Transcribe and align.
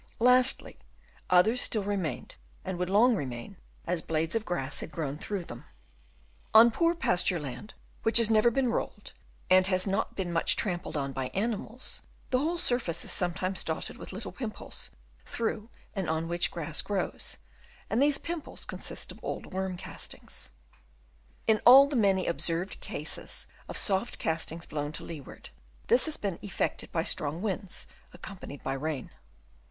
Lastly, 0.17 0.79
others 1.29 1.61
still 1.61 1.83
remained 1.83 2.35
and 2.65 2.79
would 2.79 2.89
long 2.89 3.15
remain, 3.15 3.57
as 3.85 4.01
blades 4.01 4.33
of 4.33 4.45
grass 4.45 4.79
had 4.79 4.89
grown 4.89 5.15
through 5.19 5.45
them. 5.45 5.63
On 6.55 6.71
poor 6.71 6.95
pasture 6.95 7.39
land, 7.39 7.75
which 8.01 8.17
has 8.17 8.27
never 8.27 8.49
been 8.49 8.71
rolled 8.71 9.13
and 9.47 9.67
has 9.67 9.85
not 9.85 10.15
been 10.15 10.33
much 10.33 10.55
trampled 10.55 10.97
on 10.97 11.13
by 11.13 11.27
animals, 11.35 12.01
the 12.31 12.39
whole 12.39 12.57
surface 12.57 13.05
is 13.05 13.11
sometimes 13.11 13.63
dotted 13.63 13.97
with 13.97 14.11
little 14.11 14.31
pimples, 14.31 14.89
through 15.23 15.69
and 15.93 16.09
on 16.09 16.27
which 16.27 16.49
grass 16.49 16.81
grows; 16.81 17.37
and 17.87 18.01
these 18.01 18.17
pimples 18.17 18.65
con 18.65 18.79
sist 18.79 19.11
of 19.11 19.19
old 19.23 19.53
worm 19.53 19.77
castings. 19.77 20.49
In 21.45 21.61
all 21.63 21.85
the 21.87 21.95
many 21.95 22.25
observed 22.25 22.79
cases 22.79 23.45
of 23.69 23.77
soft 23.77 24.17
cast 24.17 24.51
ings 24.51 24.65
blown 24.65 24.93
to 24.93 25.03
leeward, 25.03 25.51
this 25.89 26.07
had 26.07 26.19
been 26.21 26.39
effected 26.41 26.91
by 26.91 27.03
strong 27.03 27.43
winds 27.43 27.85
accompanied 28.13 28.63
by 28.63 28.73
rain. 28.73 29.11